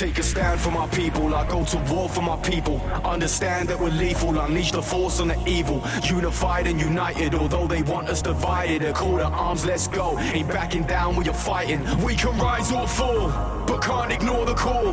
Take 0.00 0.18
a 0.18 0.22
stand 0.22 0.58
for 0.58 0.70
my 0.70 0.86
people, 0.88 1.34
I 1.34 1.46
go 1.46 1.62
to 1.62 1.76
war 1.92 2.08
for 2.08 2.22
my 2.22 2.36
people. 2.36 2.80
Understand 3.04 3.68
that 3.68 3.78
we're 3.78 3.90
lethal, 3.90 4.38
unleash 4.40 4.72
the 4.72 4.80
force 4.80 5.20
on 5.20 5.28
the 5.28 5.38
evil. 5.46 5.82
Unified 6.04 6.66
and 6.66 6.80
united, 6.80 7.34
although 7.34 7.66
they 7.66 7.82
want 7.82 8.08
us 8.08 8.22
divided. 8.22 8.82
A 8.82 8.94
call 8.94 9.18
to 9.18 9.26
arms, 9.26 9.66
let's 9.66 9.88
go. 9.88 10.18
Ain't 10.18 10.48
backing 10.48 10.84
down 10.84 11.16
when 11.16 11.26
you're 11.26 11.34
fighting. 11.34 11.80
We 12.02 12.16
can 12.16 12.34
rise 12.38 12.72
or 12.72 12.88
fall, 12.88 13.28
but 13.66 13.82
can't 13.82 14.10
ignore 14.10 14.46
the 14.46 14.54
call. 14.54 14.92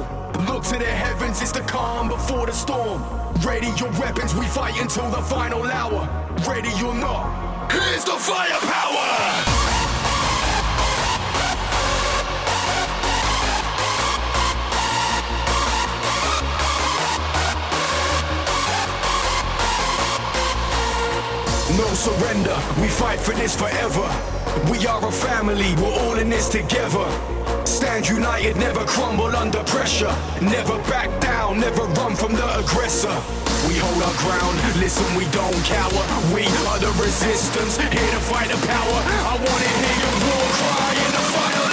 Look 0.50 0.66
to 0.66 0.78
the 0.78 0.92
heavens, 1.06 1.42
it's 1.42 1.54
the 1.54 1.62
calm 1.62 2.10
before 2.10 2.46
the 2.46 2.52
storm. 2.52 3.02
Ready 3.46 3.68
your 3.80 3.92
weapons, 3.92 4.36
we 4.36 4.46
fight 4.48 4.78
until 4.82 5.10
the 5.10 5.22
final 5.22 5.64
hour. 5.64 6.02
Ready 6.46 6.74
or 6.84 6.94
not, 6.94 7.72
Here's 7.72 8.04
the 8.04 8.18
firepower! 8.18 9.57
No 21.78 21.86
surrender, 21.94 22.58
we 22.82 22.88
fight 22.88 23.20
for 23.20 23.36
this 23.36 23.56
forever. 23.56 24.10
We 24.72 24.88
are 24.88 25.06
a 25.06 25.12
family, 25.12 25.76
we're 25.76 25.94
all 25.94 26.18
in 26.18 26.28
this 26.28 26.50
together. 26.50 27.06
Stand 27.66 28.10
united, 28.10 28.58
never 28.58 28.84
crumble 28.86 29.36
under 29.36 29.64
pressure. 29.64 30.14
Never 30.42 30.80
back 30.90 31.10
down, 31.22 31.60
never 31.60 31.84
run 32.02 32.16
from 32.16 32.34
the 32.34 32.48
aggressor. 32.58 33.14
We 33.70 33.78
hold 33.78 34.02
our 34.02 34.18
ground, 34.26 34.58
listen, 34.82 35.06
we 35.16 35.26
don't 35.30 35.62
cower. 35.70 36.06
We 36.34 36.50
are 36.66 36.80
the 36.80 36.90
resistance, 36.98 37.78
here 37.78 38.12
to 38.16 38.22
fight 38.26 38.50
the 38.50 38.58
power. 38.66 39.00
I 39.30 39.38
wanna 39.38 39.70
hear 39.78 39.98
your 40.02 40.18
war 40.26 40.48
cry 40.58 40.92
in 41.06 41.12
the 41.14 41.26
final 41.30 41.67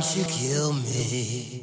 don't 0.00 0.16
you 0.16 0.24
kill 0.26 0.72
me? 0.74 1.57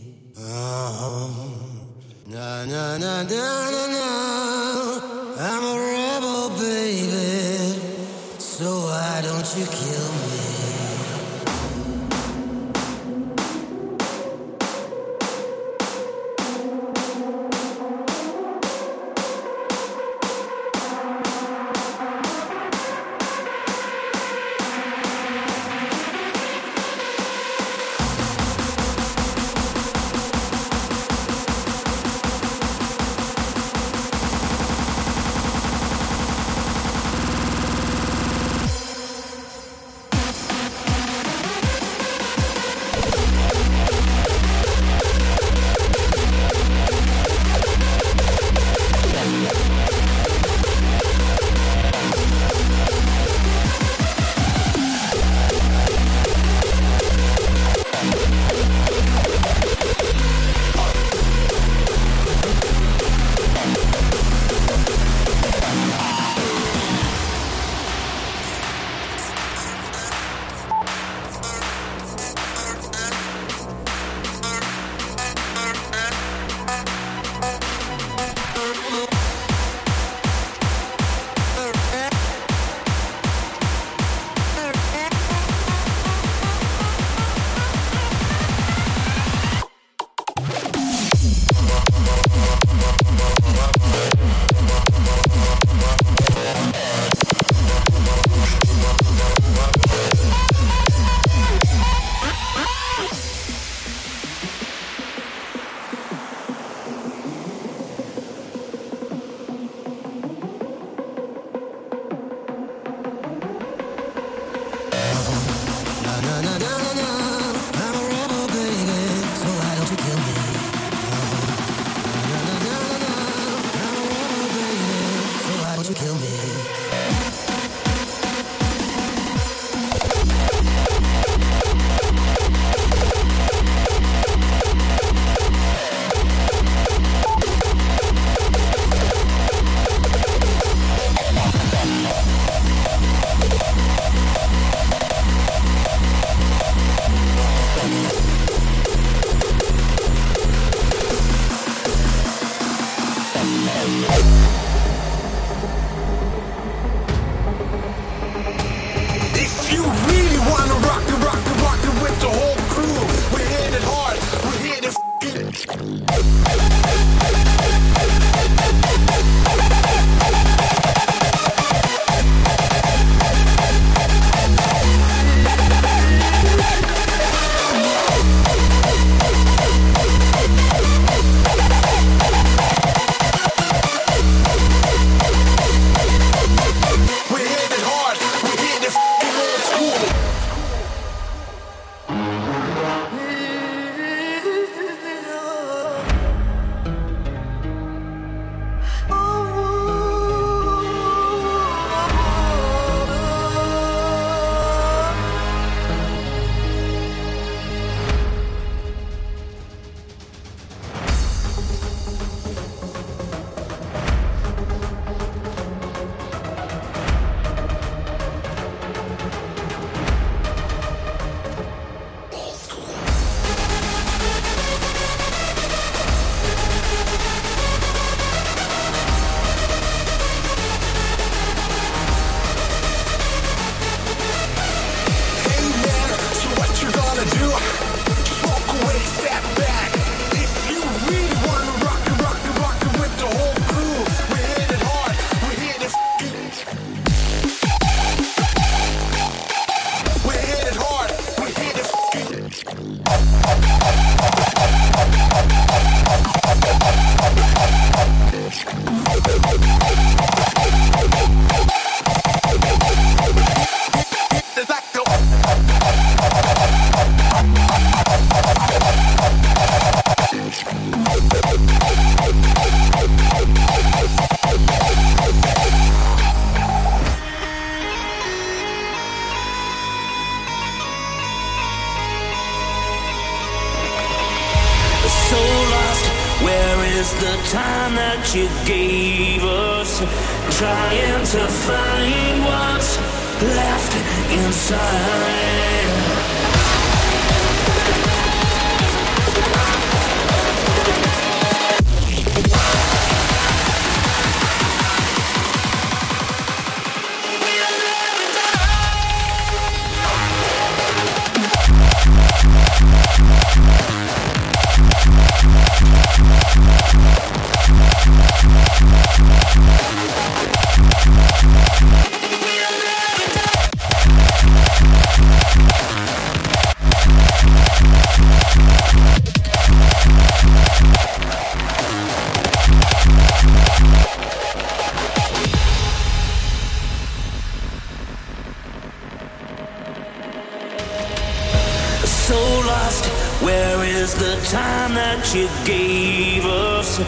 is 344.05 344.13
the 344.13 344.35
time 344.55 344.93
that 344.93 345.33
you 345.33 345.49
gave 345.65 346.45
us, 346.45 347.01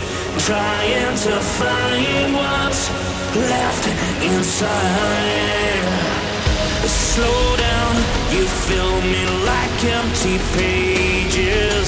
trying 0.50 1.14
to 1.26 1.36
find 1.62 2.34
what's 2.34 2.90
left 3.38 3.86
inside. 4.26 5.86
Slow 6.90 7.44
down, 7.68 7.94
you 8.34 8.46
fill 8.66 8.98
me 9.14 9.24
like 9.46 9.78
empty 10.00 10.38
pages, 10.58 11.88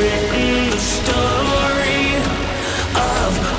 written 0.00 0.70
the 0.72 0.82
story 0.96 2.16
of 2.96 3.57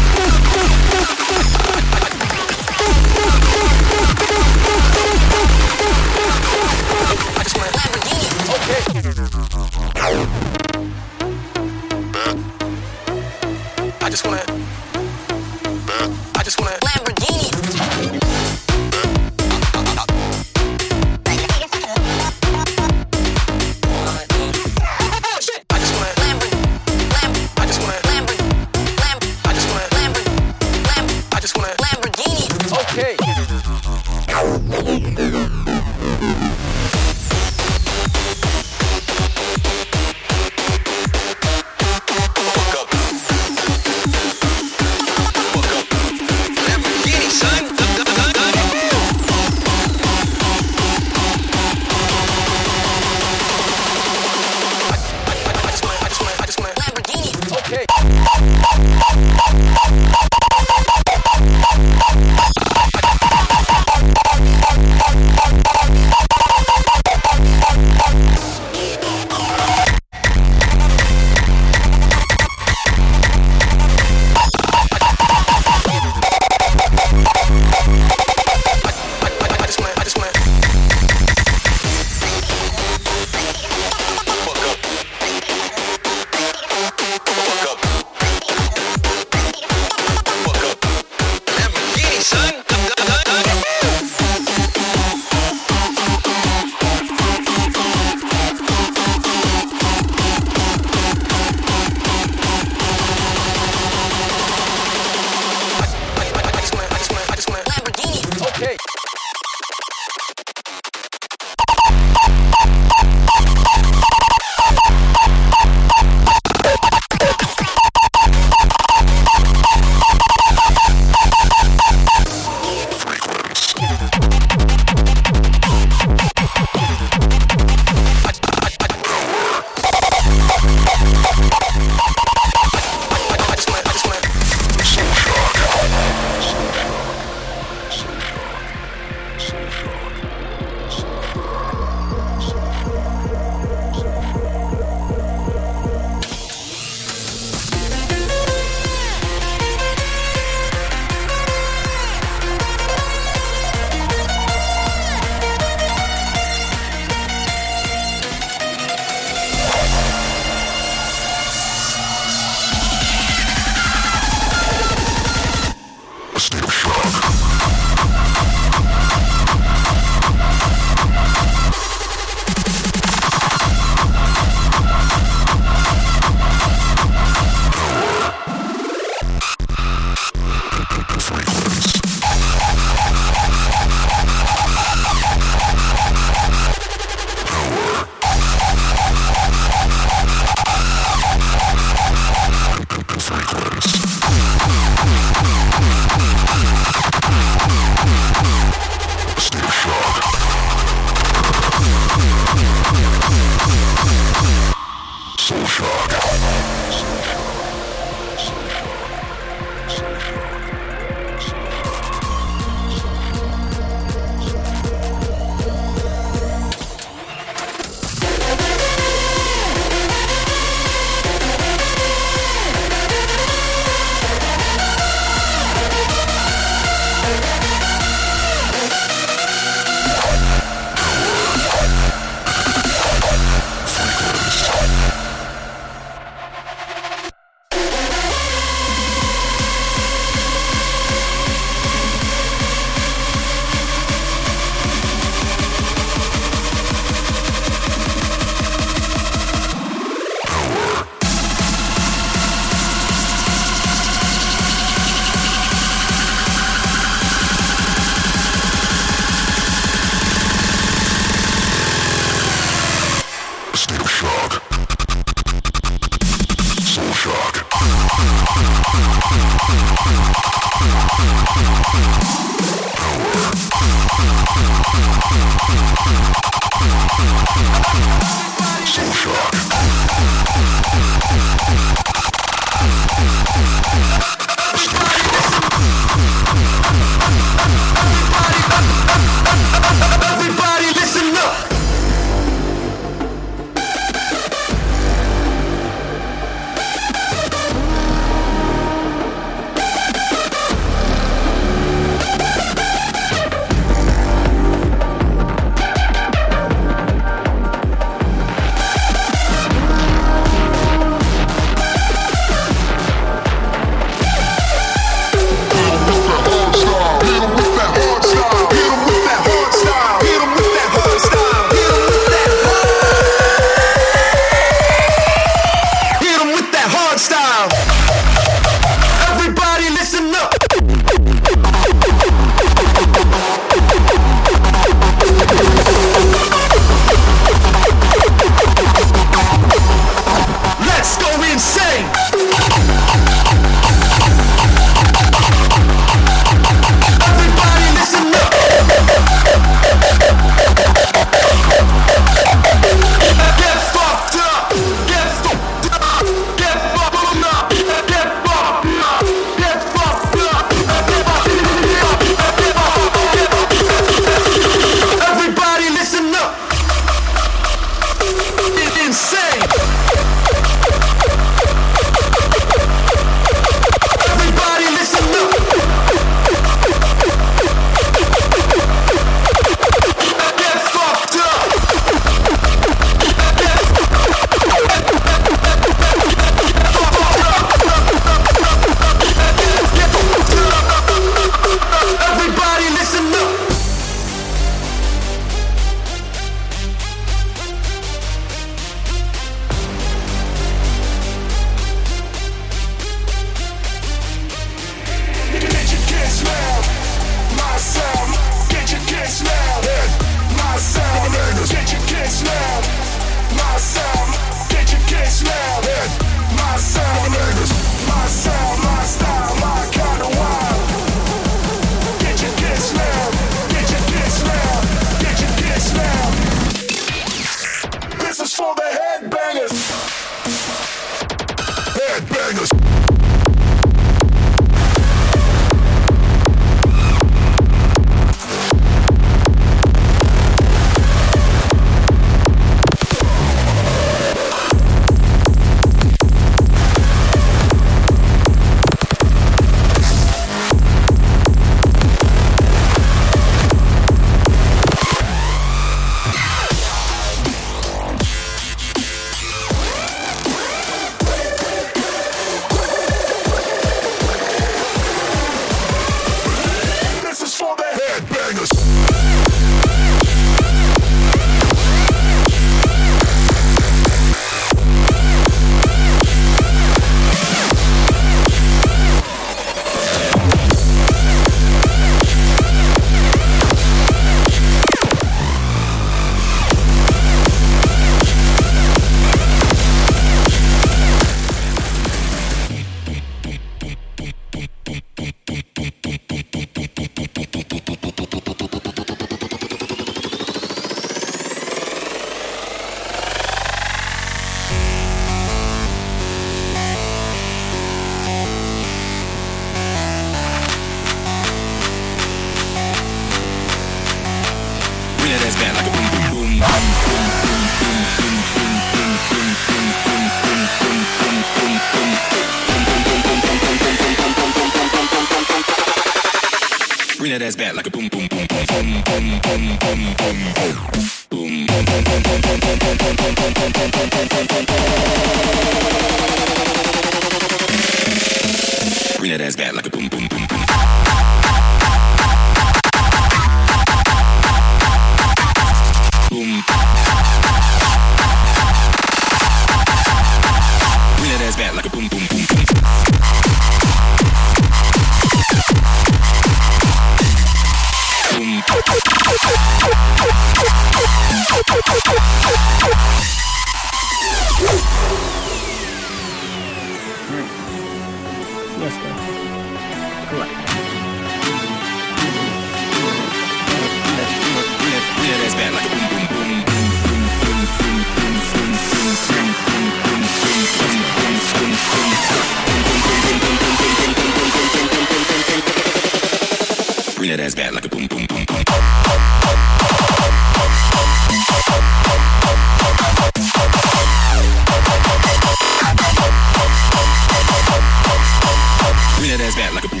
that 599.31 599.39
ass 599.39 599.55
back 599.55 599.73
like 599.73 599.85
a 599.85 600.00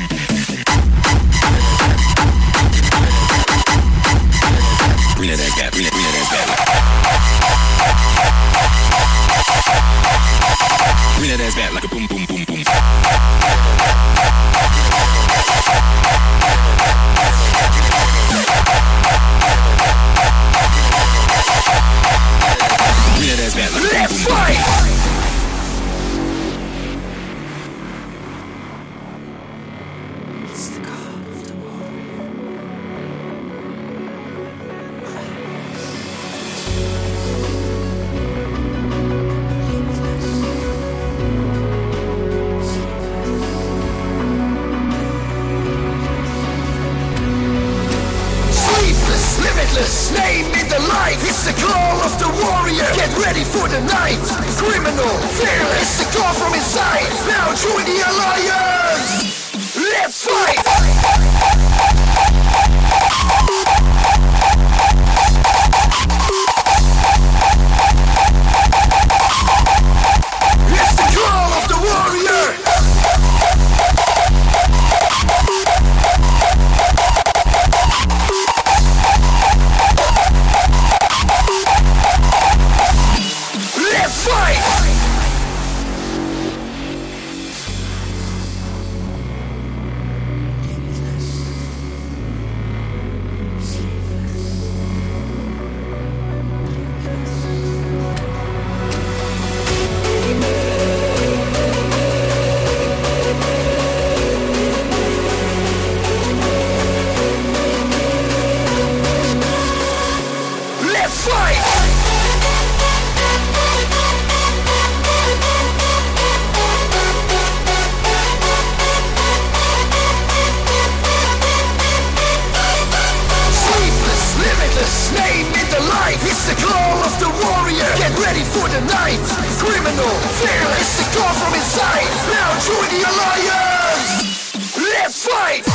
It's 126.31 126.47
the 126.47 126.55
call 126.65 127.03
of 127.03 127.11
the 127.19 127.27
warrior. 127.27 127.91
Get 127.99 128.15
ready 128.17 128.43
for 128.47 128.63
the 128.69 128.79
night. 128.87 129.19
Criminal, 129.59 130.15
fearless 130.39 130.79
It's 130.79 131.11
the 131.11 131.19
call 131.19 131.33
from 131.35 131.53
inside. 131.53 132.07
Now 132.31 132.55
join 132.63 132.87
the 132.87 133.03
alliance. 133.11 134.31
Let's 134.79 135.27
fight. 135.27 135.67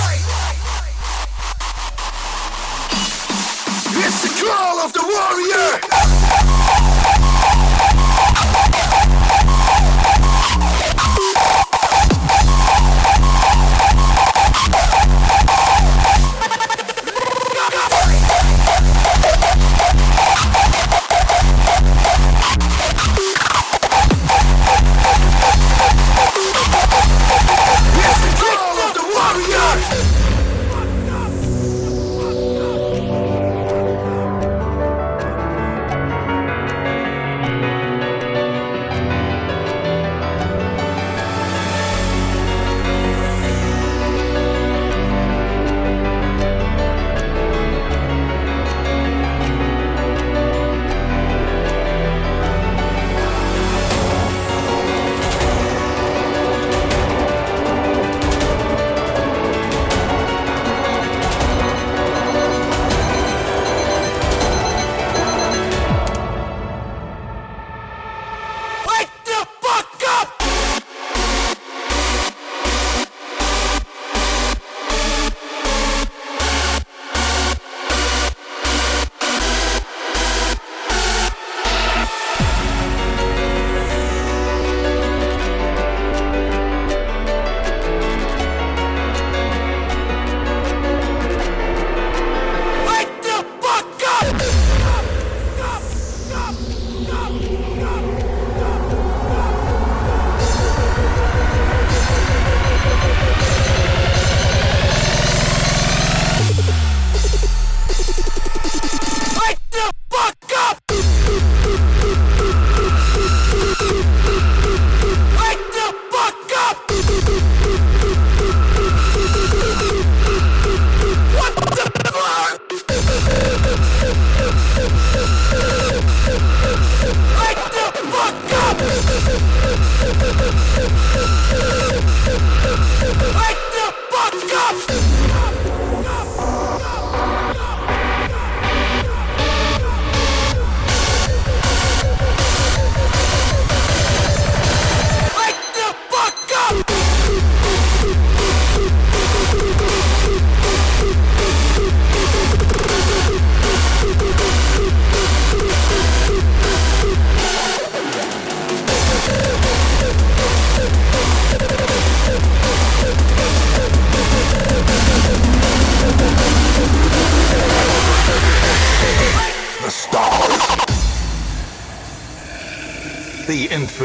It's 4.01 4.21
the 4.25 4.33
call 4.47 4.81
of 4.81 4.95
the 4.95 5.05
warrior. 5.05 6.66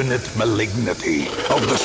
Infinite 0.01 0.35
malignity 0.35 1.27
of 1.51 1.61
the 1.69 1.77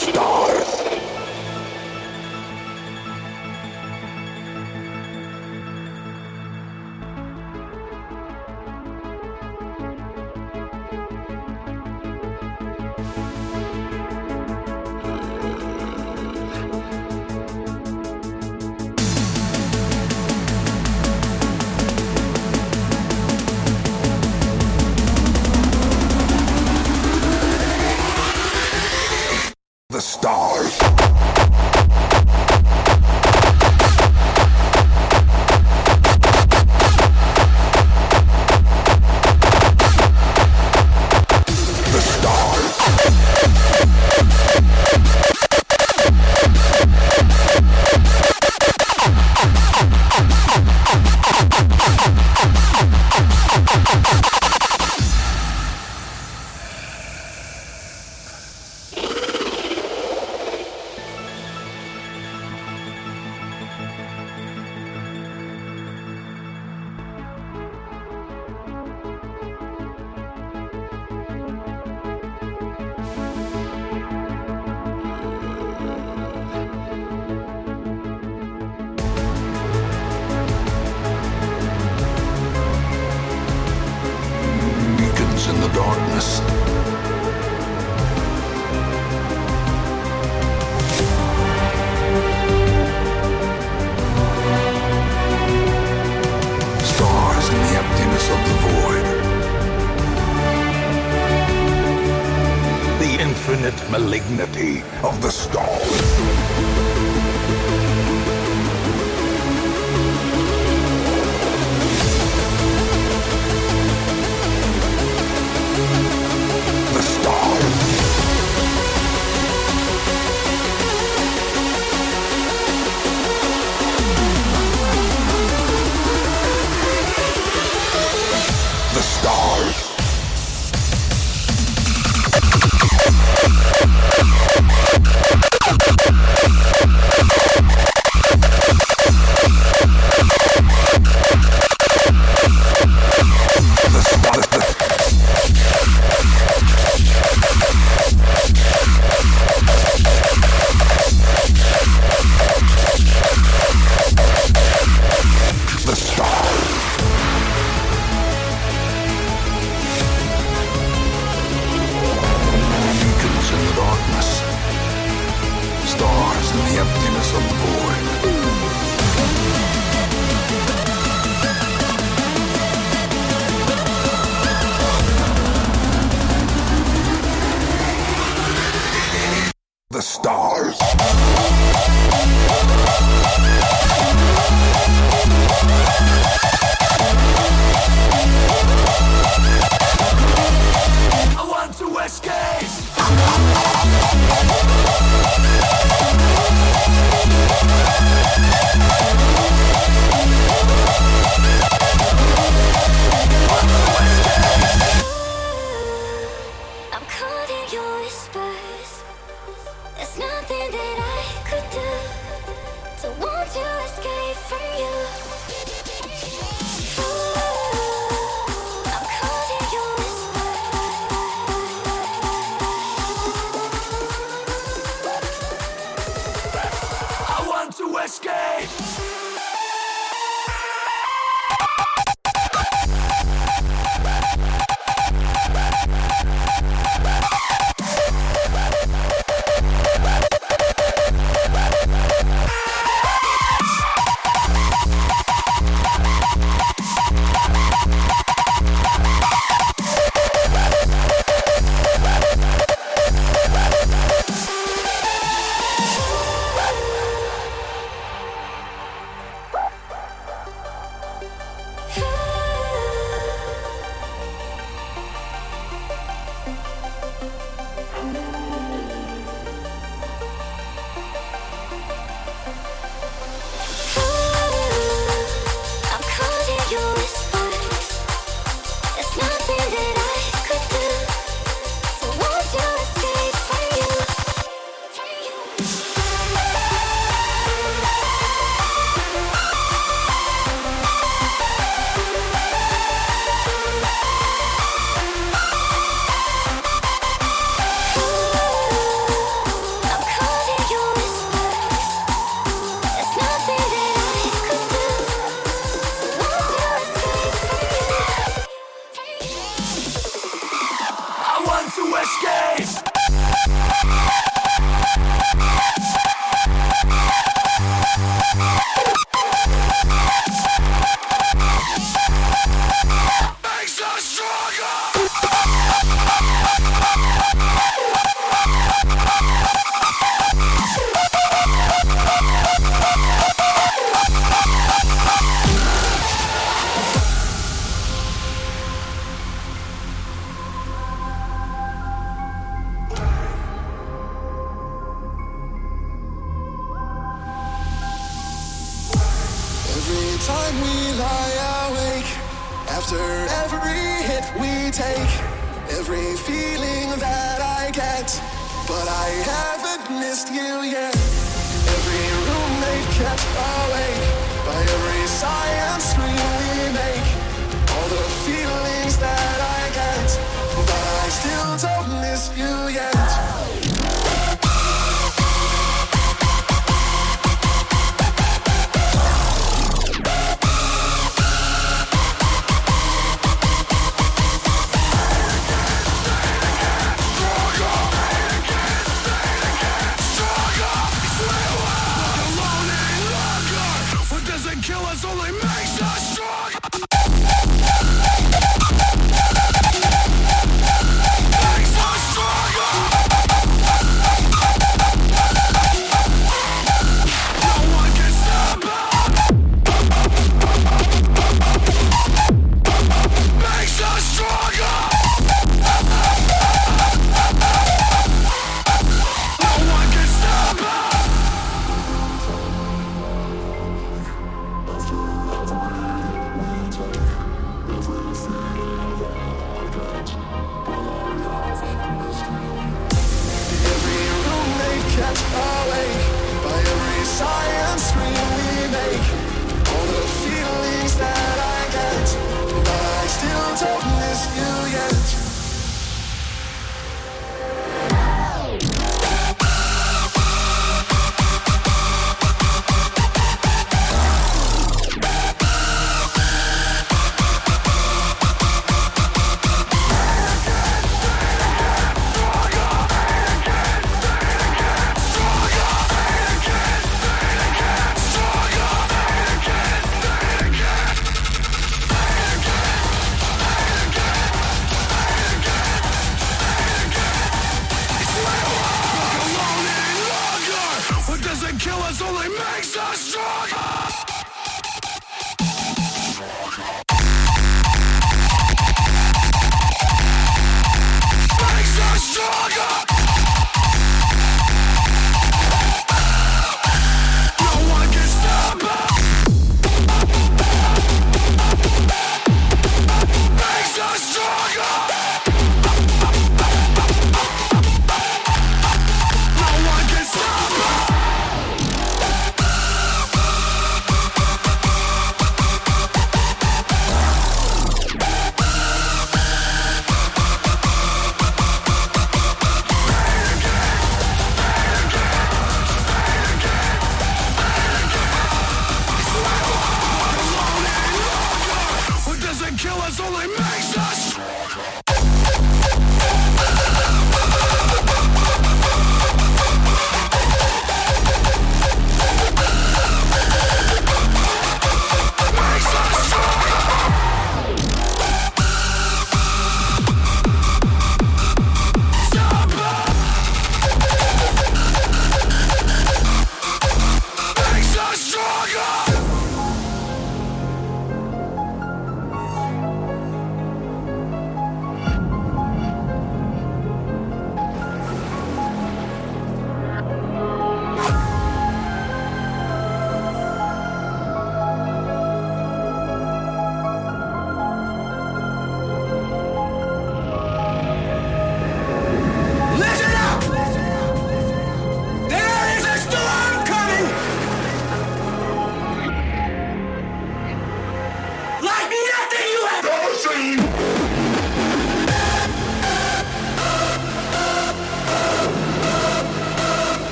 doesn't 481.40 481.58
kill 481.58 481.76
us, 481.82 482.00
only 482.00 482.28
makes 482.30 482.76
us 482.78 482.98
stronger! 482.98 483.95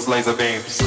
those 0.00 0.08
laser 0.08 0.32
beams. 0.34 0.80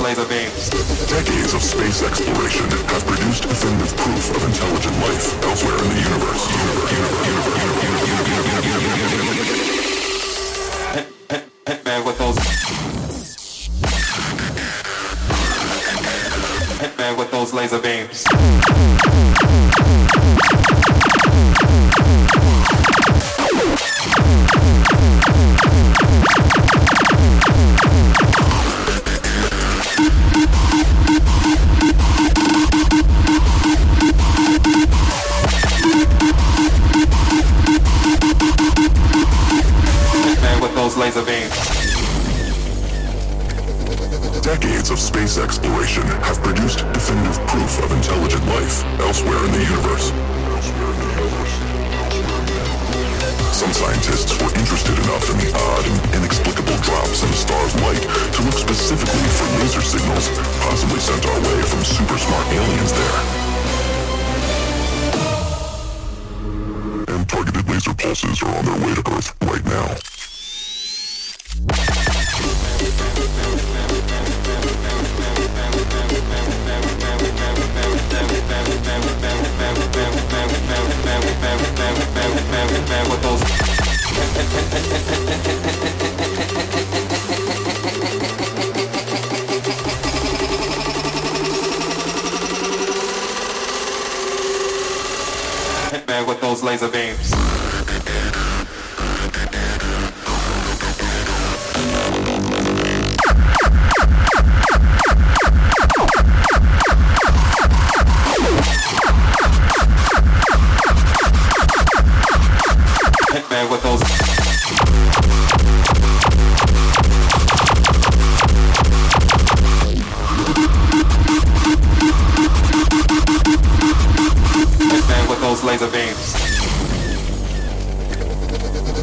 Laser 0.00 0.24
beams. 0.24 0.70
Decades 1.10 1.52
of 1.52 1.62
space 1.62 2.02
exploration 2.02 2.64
have 2.70 3.04
produced 3.04 3.42
definitive 3.42 3.94
proof 3.98 4.34
of 4.34 4.44
intelligent 4.48 4.96
life 4.96 5.44
elsewhere 5.44 5.76
in 5.76 5.88
the 5.90 6.00
universe. 6.00 6.48
universe, 6.50 6.90
universe, 6.90 8.08
universe 8.08 8.49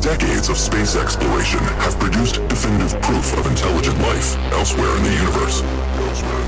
decades 0.01 0.47
of 0.47 0.57
space 0.57 0.95
exploration 0.95 1.59
have 1.83 1.99
produced 1.99 2.35
definitive 2.47 3.01
proof 3.01 3.37
of 3.37 3.45
intelligent 3.47 3.99
life 3.99 4.37
elsewhere 4.53 4.95
in 4.95 5.03
the 5.03 5.13
universe. 5.13 6.46